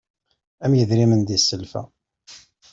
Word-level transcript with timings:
Am 0.63 0.73
idrimen 0.81 1.21
di 1.27 1.37
sselfa. 1.41 1.81